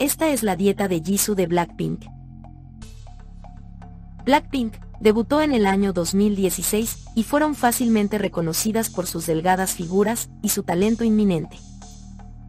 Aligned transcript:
Esta 0.00 0.28
es 0.30 0.42
la 0.42 0.56
dieta 0.56 0.88
de 0.88 1.00
Jisoo 1.00 1.36
de 1.36 1.46
Blackpink. 1.46 2.06
Blackpink 4.24 4.74
debutó 4.98 5.40
en 5.40 5.52
el 5.52 5.66
año 5.66 5.92
2016 5.92 7.04
y 7.14 7.22
fueron 7.22 7.54
fácilmente 7.54 8.18
reconocidas 8.18 8.90
por 8.90 9.06
sus 9.06 9.26
delgadas 9.26 9.74
figuras 9.74 10.30
y 10.42 10.48
su 10.48 10.64
talento 10.64 11.04
inminente. 11.04 11.58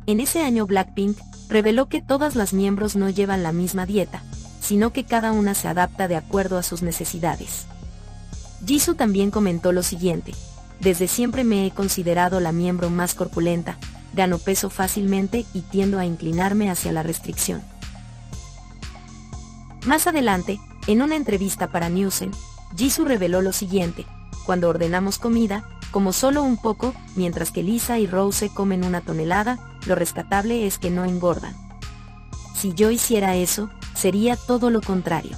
En 0.08 0.22
ese 0.22 0.42
año 0.42 0.66
Blackpink 0.66 1.18
reveló 1.48 1.88
que 1.88 2.02
todas 2.02 2.36
las 2.36 2.52
miembros 2.52 2.96
no 2.96 3.10
llevan 3.12 3.44
la 3.44 3.52
misma 3.52 3.86
dieta, 3.86 4.24
sino 4.60 4.92
que 4.92 5.04
cada 5.04 5.32
una 5.32 5.54
se 5.54 5.68
adapta 5.68 6.08
de 6.08 6.16
acuerdo 6.16 6.58
a 6.58 6.64
sus 6.64 6.82
necesidades. 6.82 7.68
Jisoo 8.66 8.96
también 8.96 9.30
comentó 9.30 9.72
lo 9.72 9.84
siguiente, 9.84 10.34
desde 10.80 11.08
siempre 11.08 11.44
me 11.44 11.68
he 11.68 11.72
considerado 11.72 12.40
la 12.40 12.52
miembro 12.52 12.90
más 12.90 13.14
corpulenta, 13.14 13.78
gano 14.16 14.40
peso 14.40 14.70
fácilmente 14.70 15.46
y 15.54 15.62
tiendo 15.62 16.00
a 16.00 16.06
inclinarme 16.06 16.70
hacia 16.70 16.92
la 16.92 17.04
restricción. 17.04 17.62
Más 19.86 20.08
adelante, 20.08 20.60
en 20.88 21.02
una 21.02 21.16
entrevista 21.16 21.72
para 21.72 21.90
Newsen, 21.90 22.32
Jisoo 22.76 23.06
reveló 23.06 23.42
lo 23.42 23.54
siguiente, 23.54 24.06
cuando 24.46 24.70
ordenamos 24.70 25.20
comida, 25.20 25.64
como 25.92 26.14
solo 26.14 26.44
un 26.44 26.58
poco, 26.58 26.94
mientras 27.16 27.52
que 27.52 27.64
Lisa 27.64 28.00
y 28.00 28.08
Rose 28.08 28.50
comen 28.50 28.84
una 28.84 29.02
tonelada, 29.02 29.60
lo 29.86 29.96
rescatable 29.96 30.68
es 30.68 30.78
que 30.78 30.90
no 30.90 31.06
engordan. 31.06 31.56
Si 32.56 32.74
yo 32.74 32.92
hiciera 32.92 33.36
eso, 33.36 33.70
sería 33.94 34.36
todo 34.36 34.70
lo 34.70 34.82
contrario. 34.82 35.38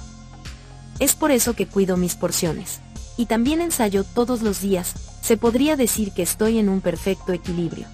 Es 0.98 1.14
por 1.14 1.30
eso 1.30 1.54
que 1.54 1.66
cuido 1.66 1.96
mis 1.96 2.16
porciones. 2.16 2.80
Y 3.16 3.26
también 3.26 3.60
ensayo 3.60 4.04
todos 4.04 4.42
los 4.42 4.60
días, 4.60 4.94
se 5.22 5.36
podría 5.36 5.76
decir 5.76 6.12
que 6.12 6.22
estoy 6.22 6.58
en 6.58 6.68
un 6.68 6.80
perfecto 6.80 7.32
equilibrio. 7.32 7.86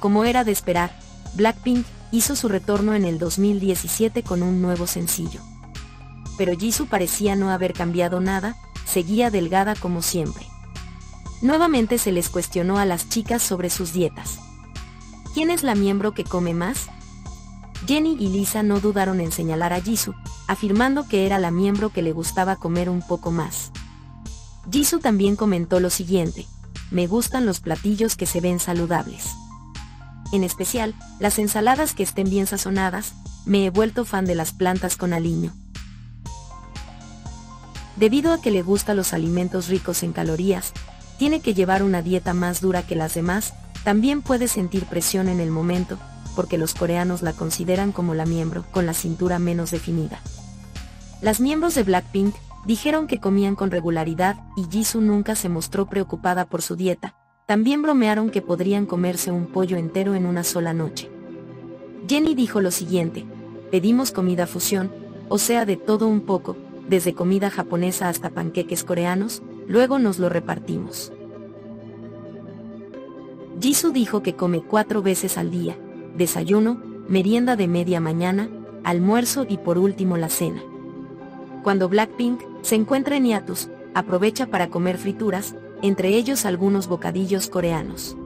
Como 0.00 0.24
era 0.24 0.44
de 0.44 0.52
esperar, 0.52 0.96
Blackpink 1.34 1.84
hizo 2.12 2.36
su 2.36 2.48
retorno 2.48 2.94
en 2.94 3.04
el 3.04 3.18
2017 3.18 4.22
con 4.22 4.42
un 4.42 4.62
nuevo 4.62 4.86
sencillo. 4.86 5.40
Pero 6.36 6.56
Jisoo 6.56 6.86
parecía 6.86 7.36
no 7.36 7.50
haber 7.50 7.72
cambiado 7.72 8.20
nada, 8.20 8.56
seguía 8.86 9.30
delgada 9.30 9.74
como 9.74 10.02
siempre. 10.02 10.46
Nuevamente 11.42 11.98
se 11.98 12.12
les 12.12 12.28
cuestionó 12.28 12.78
a 12.78 12.84
las 12.84 13.08
chicas 13.08 13.42
sobre 13.42 13.70
sus 13.70 13.92
dietas. 13.92 14.38
¿Quién 15.34 15.50
es 15.50 15.62
la 15.62 15.74
miembro 15.74 16.14
que 16.14 16.24
come 16.24 16.54
más? 16.54 16.88
Jenny 17.86 18.16
y 18.18 18.28
Lisa 18.28 18.62
no 18.62 18.80
dudaron 18.80 19.20
en 19.20 19.30
señalar 19.30 19.72
a 19.72 19.80
Jisoo, 19.80 20.14
afirmando 20.46 21.06
que 21.08 21.26
era 21.26 21.38
la 21.38 21.50
miembro 21.50 21.90
que 21.90 22.02
le 22.02 22.12
gustaba 22.12 22.56
comer 22.56 22.88
un 22.88 23.02
poco 23.06 23.30
más. 23.30 23.70
Jisoo 24.70 24.98
también 24.98 25.36
comentó 25.36 25.80
lo 25.80 25.90
siguiente, 25.90 26.46
me 26.90 27.06
gustan 27.06 27.46
los 27.46 27.60
platillos 27.60 28.16
que 28.16 28.26
se 28.26 28.40
ven 28.40 28.58
saludables. 28.58 29.26
En 30.32 30.44
especial, 30.44 30.94
las 31.18 31.38
ensaladas 31.38 31.94
que 31.94 32.02
estén 32.02 32.28
bien 32.28 32.46
sazonadas, 32.46 33.14
me 33.46 33.64
he 33.64 33.70
vuelto 33.70 34.04
fan 34.04 34.26
de 34.26 34.34
las 34.34 34.52
plantas 34.52 34.96
con 34.96 35.12
aliño. 35.12 35.52
Debido 37.96 38.32
a 38.32 38.40
que 38.40 38.50
le 38.50 38.62
gustan 38.62 38.96
los 38.96 39.12
alimentos 39.12 39.68
ricos 39.68 40.02
en 40.02 40.12
calorías, 40.12 40.72
tiene 41.18 41.40
que 41.40 41.54
llevar 41.54 41.82
una 41.82 42.02
dieta 42.02 42.34
más 42.34 42.60
dura 42.60 42.82
que 42.82 42.94
las 42.94 43.14
demás, 43.14 43.54
también 43.84 44.22
puede 44.22 44.48
sentir 44.48 44.84
presión 44.84 45.28
en 45.28 45.40
el 45.40 45.50
momento, 45.50 45.98
porque 46.36 46.58
los 46.58 46.74
coreanos 46.74 47.22
la 47.22 47.32
consideran 47.32 47.90
como 47.90 48.14
la 48.14 48.26
miembro 48.26 48.64
con 48.70 48.86
la 48.86 48.94
cintura 48.94 49.38
menos 49.38 49.70
definida. 49.70 50.20
Las 51.20 51.40
miembros 51.40 51.74
de 51.74 51.82
Blackpink 51.82 52.34
dijeron 52.66 53.06
que 53.08 53.18
comían 53.18 53.56
con 53.56 53.70
regularidad 53.70 54.36
y 54.56 54.66
Jisoo 54.70 55.00
nunca 55.00 55.34
se 55.34 55.48
mostró 55.48 55.86
preocupada 55.86 56.44
por 56.44 56.62
su 56.62 56.76
dieta, 56.76 57.16
también 57.48 57.80
bromearon 57.80 58.28
que 58.28 58.42
podrían 58.42 58.84
comerse 58.84 59.32
un 59.32 59.46
pollo 59.46 59.78
entero 59.78 60.14
en 60.14 60.26
una 60.26 60.44
sola 60.44 60.74
noche. 60.74 61.08
Jenny 62.06 62.34
dijo 62.34 62.60
lo 62.60 62.70
siguiente, 62.70 63.24
pedimos 63.70 64.12
comida 64.12 64.46
fusión, 64.46 64.90
o 65.30 65.38
sea 65.38 65.64
de 65.64 65.78
todo 65.78 66.08
un 66.08 66.20
poco, 66.20 66.58
desde 66.90 67.14
comida 67.14 67.48
japonesa 67.48 68.10
hasta 68.10 68.28
panqueques 68.28 68.84
coreanos, 68.84 69.40
luego 69.66 69.98
nos 69.98 70.18
lo 70.18 70.28
repartimos. 70.28 71.10
Jisoo 73.58 73.92
dijo 73.92 74.22
que 74.22 74.36
come 74.36 74.60
cuatro 74.60 75.00
veces 75.00 75.38
al 75.38 75.50
día, 75.50 75.74
desayuno, 76.18 76.82
merienda 77.08 77.56
de 77.56 77.66
media 77.66 77.98
mañana, 77.98 78.50
almuerzo 78.84 79.46
y 79.48 79.56
por 79.56 79.78
último 79.78 80.18
la 80.18 80.28
cena. 80.28 80.60
Cuando 81.62 81.88
Blackpink 81.88 82.42
se 82.60 82.74
encuentra 82.74 83.16
en 83.16 83.24
hiatus, 83.24 83.70
aprovecha 83.94 84.48
para 84.48 84.68
comer 84.68 84.98
frituras, 84.98 85.54
entre 85.82 86.10
ellos 86.10 86.44
algunos 86.44 86.88
bocadillos 86.88 87.48
coreanos. 87.48 88.16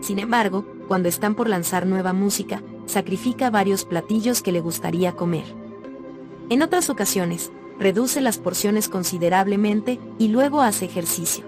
Sin 0.00 0.18
embargo, 0.18 0.64
cuando 0.88 1.08
están 1.08 1.34
por 1.34 1.48
lanzar 1.48 1.86
nueva 1.86 2.12
música, 2.12 2.62
sacrifica 2.86 3.50
varios 3.50 3.84
platillos 3.84 4.42
que 4.42 4.52
le 4.52 4.60
gustaría 4.60 5.12
comer. 5.12 5.44
En 6.48 6.62
otras 6.62 6.90
ocasiones, 6.90 7.52
reduce 7.78 8.20
las 8.20 8.38
porciones 8.38 8.88
considerablemente 8.88 10.00
y 10.18 10.28
luego 10.28 10.62
hace 10.62 10.86
ejercicio. 10.86 11.44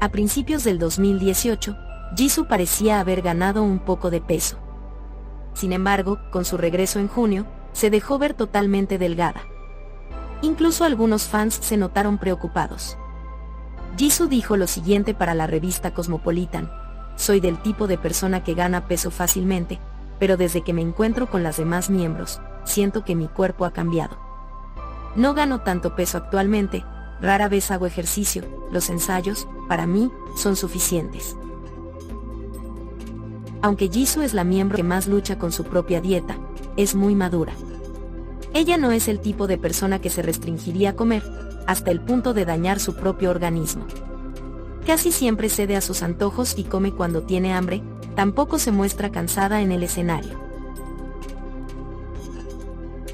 A 0.00 0.10
principios 0.10 0.64
del 0.64 0.78
2018, 0.78 1.74
Jisoo 2.16 2.46
parecía 2.46 3.00
haber 3.00 3.22
ganado 3.22 3.62
un 3.62 3.78
poco 3.78 4.10
de 4.10 4.20
peso. 4.20 4.58
Sin 5.54 5.72
embargo, 5.72 6.18
con 6.30 6.44
su 6.44 6.58
regreso 6.58 6.98
en 6.98 7.08
junio, 7.08 7.46
se 7.72 7.90
dejó 7.90 8.18
ver 8.18 8.34
totalmente 8.34 8.98
delgada. 8.98 9.42
Incluso 10.42 10.84
algunos 10.84 11.24
fans 11.24 11.54
se 11.54 11.76
notaron 11.76 12.18
preocupados. 12.18 12.96
Jisoo 13.96 14.26
dijo 14.26 14.56
lo 14.56 14.66
siguiente 14.66 15.14
para 15.14 15.34
la 15.34 15.46
revista 15.46 15.94
Cosmopolitan, 15.94 16.70
soy 17.16 17.40
del 17.40 17.58
tipo 17.58 17.86
de 17.86 17.96
persona 17.96 18.42
que 18.42 18.54
gana 18.54 18.88
peso 18.88 19.10
fácilmente, 19.10 19.78
pero 20.18 20.36
desde 20.36 20.62
que 20.62 20.72
me 20.72 20.82
encuentro 20.82 21.30
con 21.30 21.42
las 21.42 21.56
demás 21.56 21.90
miembros, 21.90 22.40
siento 22.64 23.04
que 23.04 23.14
mi 23.14 23.28
cuerpo 23.28 23.64
ha 23.64 23.72
cambiado. 23.72 24.16
No 25.14 25.32
gano 25.34 25.60
tanto 25.60 25.94
peso 25.94 26.18
actualmente, 26.18 26.84
rara 27.20 27.48
vez 27.48 27.70
hago 27.70 27.86
ejercicio, 27.86 28.42
los 28.72 28.90
ensayos, 28.90 29.46
para 29.68 29.86
mí, 29.86 30.10
son 30.36 30.56
suficientes. 30.56 31.36
Aunque 33.62 33.88
Jisoo 33.88 34.22
es 34.22 34.34
la 34.34 34.44
miembro 34.44 34.76
que 34.76 34.82
más 34.82 35.06
lucha 35.06 35.38
con 35.38 35.52
su 35.52 35.64
propia 35.64 36.00
dieta, 36.00 36.36
es 36.76 36.94
muy 36.94 37.14
madura. 37.14 37.52
Ella 38.54 38.76
no 38.78 38.92
es 38.92 39.08
el 39.08 39.18
tipo 39.18 39.48
de 39.48 39.58
persona 39.58 39.98
que 39.98 40.10
se 40.10 40.22
restringiría 40.22 40.90
a 40.90 40.96
comer, 40.96 41.24
hasta 41.66 41.90
el 41.90 42.00
punto 42.00 42.34
de 42.34 42.44
dañar 42.44 42.78
su 42.78 42.94
propio 42.94 43.30
organismo. 43.30 43.84
Casi 44.86 45.10
siempre 45.10 45.48
cede 45.48 45.74
a 45.74 45.80
sus 45.80 46.04
antojos 46.04 46.56
y 46.56 46.62
come 46.62 46.92
cuando 46.92 47.22
tiene 47.22 47.52
hambre, 47.52 47.82
tampoco 48.14 48.60
se 48.60 48.70
muestra 48.70 49.10
cansada 49.10 49.60
en 49.60 49.72
el 49.72 49.82
escenario. 49.82 50.38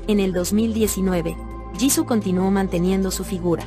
En 0.08 0.20
el 0.20 0.34
2019, 0.34 1.34
Jisoo 1.78 2.04
continuó 2.04 2.50
manteniendo 2.50 3.10
su 3.10 3.24
figura. 3.24 3.64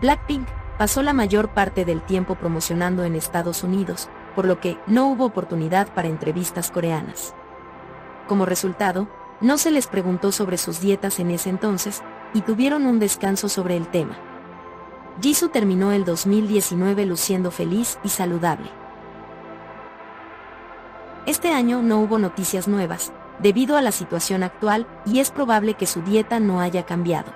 Blackpink 0.00 0.48
pasó 0.76 1.04
la 1.04 1.12
mayor 1.12 1.54
parte 1.54 1.84
del 1.84 2.02
tiempo 2.02 2.34
promocionando 2.34 3.04
en 3.04 3.14
Estados 3.14 3.62
Unidos, 3.62 4.08
por 4.34 4.44
lo 4.44 4.58
que 4.58 4.76
no 4.88 5.06
hubo 5.08 5.24
oportunidad 5.24 5.94
para 5.94 6.08
entrevistas 6.08 6.72
coreanas. 6.72 7.32
Como 8.26 8.44
resultado, 8.44 9.06
no 9.40 9.58
se 9.58 9.70
les 9.70 9.86
preguntó 9.86 10.32
sobre 10.32 10.58
sus 10.58 10.80
dietas 10.80 11.18
en 11.18 11.30
ese 11.30 11.50
entonces, 11.50 12.02
y 12.32 12.40
tuvieron 12.40 12.86
un 12.86 12.98
descanso 12.98 13.48
sobre 13.48 13.76
el 13.76 13.88
tema. 13.88 14.16
Jisoo 15.20 15.48
terminó 15.48 15.92
el 15.92 16.04
2019 16.04 17.06
luciendo 17.06 17.50
feliz 17.50 17.98
y 18.02 18.08
saludable. 18.08 18.68
Este 21.26 21.52
año 21.52 21.82
no 21.82 22.00
hubo 22.00 22.18
noticias 22.18 22.68
nuevas, 22.68 23.12
debido 23.38 23.76
a 23.76 23.82
la 23.82 23.92
situación 23.92 24.42
actual, 24.42 24.86
y 25.06 25.20
es 25.20 25.30
probable 25.30 25.74
que 25.74 25.86
su 25.86 26.02
dieta 26.02 26.40
no 26.40 26.60
haya 26.60 26.84
cambiado. 26.84 27.32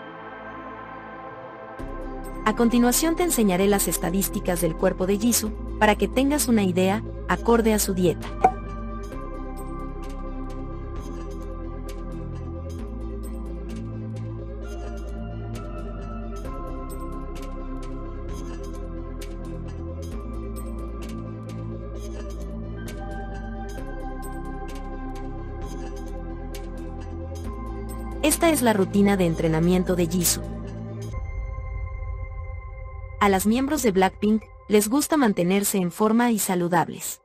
A 2.45 2.57
continuación 2.57 3.15
te 3.15 3.23
enseñaré 3.23 3.69
las 3.69 3.89
estadísticas 3.89 4.61
del 4.61 4.75
cuerpo 4.75 5.07
de 5.07 5.19
Jisoo, 5.19 5.53
para 5.79 5.97
que 5.97 6.09
tengas 6.09 6.49
una 6.49 6.63
idea, 6.63 7.03
acorde 7.29 7.75
a 7.75 7.79
su 7.79 7.95
dieta. 7.95 8.27
Esta 28.29 28.51
es 28.51 28.61
la 28.61 28.75
rutina 28.75 29.17
de 29.17 29.25
entrenamiento 29.25 29.97
de 29.97 30.07
Jisoo. 30.07 30.43
A 33.21 33.31
las 33.31 33.47
miembros 33.47 33.83
de 33.83 33.91
Blackpink 33.91 34.43
les 34.69 34.91
gusta 34.91 35.17
mantenerse 35.17 35.79
en 35.79 35.91
forma 35.91 36.31
y 36.31 36.39
saludables. 36.39 37.23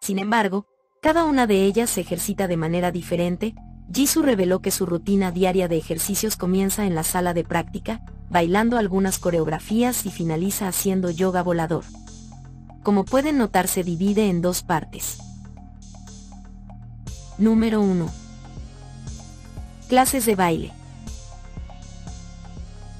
Sin 0.00 0.18
embargo, 0.18 0.64
cada 1.02 1.24
una 1.24 1.46
de 1.46 1.64
ellas 1.64 1.90
se 1.90 2.00
ejercita 2.00 2.48
de 2.48 2.56
manera 2.56 2.92
diferente. 2.92 3.54
Jisoo 3.92 4.22
reveló 4.22 4.60
que 4.60 4.70
su 4.70 4.86
rutina 4.86 5.32
diaria 5.32 5.68
de 5.68 5.76
ejercicios 5.76 6.36
comienza 6.36 6.86
en 6.86 6.94
la 6.94 7.02
sala 7.02 7.34
de 7.34 7.44
práctica, 7.44 8.00
bailando 8.30 8.78
algunas 8.78 9.18
coreografías 9.18 10.06
y 10.06 10.10
finaliza 10.10 10.66
haciendo 10.66 11.10
yoga 11.10 11.42
volador. 11.42 11.84
como 12.82 13.04
pueden 13.04 13.36
notar 13.36 13.68
se 13.68 13.84
divide 13.84 14.30
en 14.30 14.40
dos 14.40 14.62
partes. 14.62 15.18
Número 17.36 17.82
1. 17.82 18.25
Clases 19.88 20.26
de 20.26 20.34
baile. 20.34 20.72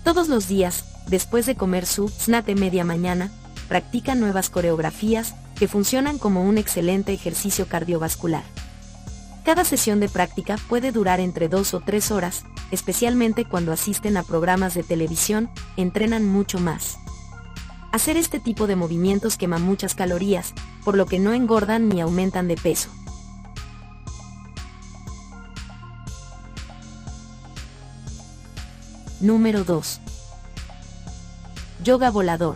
Todos 0.05 0.29
los 0.29 0.47
días, 0.47 0.85
después 1.09 1.45
de 1.45 1.57
comer 1.57 1.85
su 1.85 2.09
snack 2.09 2.47
de 2.47 2.55
media 2.55 2.85
mañana, 2.85 3.33
practica 3.67 4.15
nuevas 4.15 4.51
coreografías 4.51 5.35
que 5.57 5.67
funcionan 5.67 6.17
como 6.17 6.45
un 6.45 6.59
excelente 6.59 7.13
ejercicio 7.13 7.67
cardiovascular. 7.67 8.45
Cada 9.45 9.65
sesión 9.65 9.99
de 9.99 10.09
práctica 10.09 10.59
puede 10.69 10.93
durar 10.93 11.19
entre 11.19 11.49
dos 11.49 11.75
o 11.75 11.81
tres 11.81 12.13
horas, 12.13 12.45
especialmente 12.71 13.45
cuando 13.45 13.73
asisten 13.73 14.17
a 14.17 14.23
programas 14.23 14.75
de 14.75 14.85
televisión, 14.85 15.51
entrenan 15.77 16.29
mucho 16.29 16.61
más. 16.61 16.99
Hacer 17.91 18.17
este 18.17 18.39
tipo 18.39 18.69
de 18.69 18.77
movimientos 18.77 19.37
quema 19.37 19.59
muchas 19.59 19.97
calorías, 19.97 20.53
por 20.85 20.97
lo 20.97 21.07
que 21.07 21.19
no 21.19 21.33
engordan 21.33 21.89
ni 21.89 22.01
aumentan 22.01 22.47
de 22.47 22.55
peso. 22.55 22.91
Número 29.27 29.65
2. 29.65 30.01
Yoga 31.83 32.13
volador. 32.13 32.55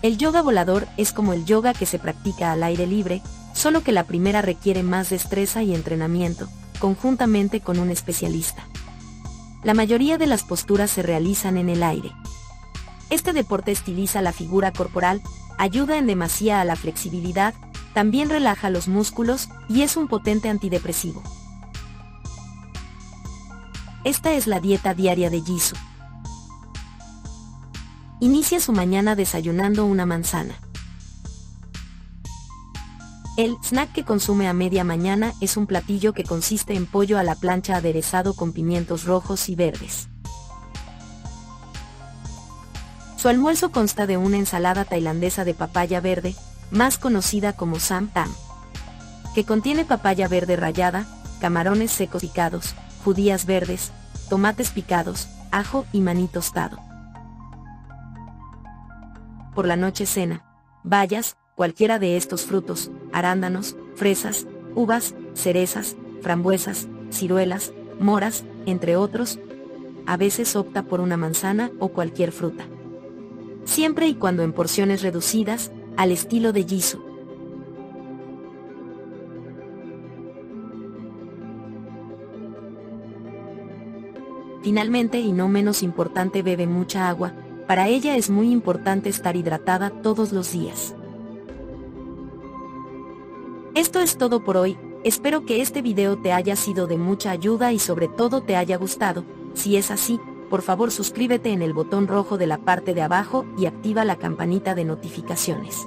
El 0.00 0.16
yoga 0.16 0.40
volador 0.40 0.88
es 0.96 1.12
como 1.12 1.34
el 1.34 1.44
yoga 1.44 1.74
que 1.74 1.84
se 1.84 1.98
practica 1.98 2.50
al 2.50 2.62
aire 2.62 2.86
libre, 2.86 3.20
solo 3.52 3.82
que 3.82 3.92
la 3.92 4.04
primera 4.04 4.40
requiere 4.40 4.82
más 4.82 5.10
destreza 5.10 5.62
y 5.62 5.74
entrenamiento, 5.74 6.48
conjuntamente 6.78 7.60
con 7.60 7.78
un 7.78 7.90
especialista. 7.90 8.66
La 9.62 9.74
mayoría 9.74 10.16
de 10.16 10.28
las 10.28 10.44
posturas 10.44 10.90
se 10.90 11.02
realizan 11.02 11.58
en 11.58 11.68
el 11.68 11.82
aire. 11.82 12.12
Este 13.10 13.34
deporte 13.34 13.70
estiliza 13.70 14.22
la 14.22 14.32
figura 14.32 14.72
corporal, 14.72 15.20
ayuda 15.58 15.98
en 15.98 16.06
demasía 16.06 16.62
a 16.62 16.64
la 16.64 16.74
flexibilidad, 16.74 17.52
también 17.92 18.30
relaja 18.30 18.70
los 18.70 18.88
músculos 18.88 19.50
y 19.68 19.82
es 19.82 19.98
un 19.98 20.08
potente 20.08 20.48
antidepresivo. 20.48 21.22
Esta 24.04 24.34
es 24.34 24.46
la 24.46 24.60
dieta 24.60 24.92
diaria 24.92 25.30
de 25.30 25.40
Jisoo. 25.40 25.78
Inicia 28.20 28.60
su 28.60 28.72
mañana 28.72 29.16
desayunando 29.16 29.86
una 29.86 30.04
manzana. 30.04 30.54
El 33.38 33.56
snack 33.62 33.92
que 33.92 34.04
consume 34.04 34.46
a 34.46 34.52
media 34.52 34.84
mañana 34.84 35.32
es 35.40 35.56
un 35.56 35.66
platillo 35.66 36.12
que 36.12 36.22
consiste 36.22 36.74
en 36.74 36.84
pollo 36.84 37.18
a 37.18 37.22
la 37.22 37.34
plancha 37.34 37.76
aderezado 37.76 38.34
con 38.34 38.52
pimientos 38.52 39.04
rojos 39.04 39.48
y 39.48 39.54
verdes. 39.54 40.08
Su 43.16 43.30
almuerzo 43.30 43.72
consta 43.72 44.06
de 44.06 44.18
una 44.18 44.36
ensalada 44.36 44.84
tailandesa 44.84 45.46
de 45.46 45.54
papaya 45.54 46.02
verde, 46.02 46.34
más 46.70 46.98
conocida 46.98 47.54
como 47.54 47.80
sam 47.80 48.08
tam, 48.08 48.30
que 49.34 49.44
contiene 49.46 49.86
papaya 49.86 50.28
verde 50.28 50.56
rallada, 50.56 51.06
camarones 51.40 51.90
secos 51.90 52.20
picados, 52.20 52.74
judías 53.04 53.46
verdes, 53.46 53.92
tomates 54.28 54.70
picados, 54.70 55.28
ajo 55.50 55.86
y 55.92 56.00
maní 56.00 56.28
tostado. 56.28 56.78
Por 59.54 59.66
la 59.66 59.76
noche 59.76 60.06
cena, 60.06 60.44
bayas, 60.82 61.36
cualquiera 61.54 61.98
de 61.98 62.16
estos 62.16 62.44
frutos, 62.44 62.90
arándanos, 63.12 63.76
fresas, 63.94 64.46
uvas, 64.74 65.14
cerezas, 65.34 65.96
frambuesas, 66.22 66.88
ciruelas, 67.10 67.72
moras, 68.00 68.44
entre 68.66 68.96
otros, 68.96 69.38
a 70.06 70.16
veces 70.16 70.56
opta 70.56 70.82
por 70.82 71.00
una 71.00 71.16
manzana 71.16 71.70
o 71.78 71.88
cualquier 71.88 72.32
fruta 72.32 72.64
siempre 73.64 74.06
y 74.06 74.14
cuando 74.14 74.42
en 74.42 74.52
porciones 74.52 75.02
reducidas, 75.02 75.72
al 75.96 76.10
estilo 76.10 76.52
de 76.52 76.64
Jisoo. 76.64 77.13
Finalmente 84.64 85.20
y 85.20 85.32
no 85.32 85.46
menos 85.46 85.82
importante 85.82 86.40
bebe 86.40 86.66
mucha 86.66 87.10
agua, 87.10 87.34
para 87.66 87.88
ella 87.88 88.16
es 88.16 88.30
muy 88.30 88.50
importante 88.50 89.10
estar 89.10 89.36
hidratada 89.36 89.90
todos 89.90 90.32
los 90.32 90.52
días. 90.52 90.96
Esto 93.74 94.00
es 94.00 94.16
todo 94.16 94.42
por 94.42 94.56
hoy, 94.56 94.78
espero 95.04 95.44
que 95.44 95.60
este 95.60 95.82
video 95.82 96.16
te 96.16 96.32
haya 96.32 96.56
sido 96.56 96.86
de 96.86 96.96
mucha 96.96 97.30
ayuda 97.30 97.74
y 97.74 97.78
sobre 97.78 98.08
todo 98.08 98.40
te 98.40 98.56
haya 98.56 98.78
gustado, 98.78 99.26
si 99.52 99.76
es 99.76 99.90
así, 99.90 100.18
por 100.48 100.62
favor 100.62 100.90
suscríbete 100.90 101.50
en 101.50 101.60
el 101.60 101.74
botón 101.74 102.08
rojo 102.08 102.38
de 102.38 102.46
la 102.46 102.56
parte 102.56 102.94
de 102.94 103.02
abajo 103.02 103.44
y 103.58 103.66
activa 103.66 104.06
la 104.06 104.16
campanita 104.16 104.74
de 104.74 104.86
notificaciones. 104.86 105.86